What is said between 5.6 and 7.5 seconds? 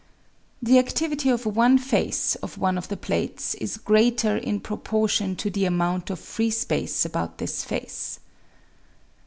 amount of free space about